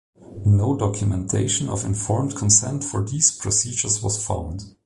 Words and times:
No 0.47 0.75
documentation 0.75 1.69
of 1.69 1.85
informed 1.85 2.35
consent 2.35 2.83
for 2.83 3.03
these 3.07 3.31
procedures 3.37 4.01
was 4.01 4.25
found. 4.25 4.63